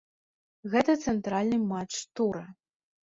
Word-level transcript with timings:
Гэта 0.75 0.95
цэнтральны 1.07 1.59
матч 1.75 1.93
тура. 2.19 2.43